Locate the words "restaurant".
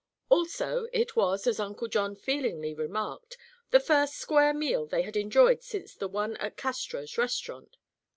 7.19-7.77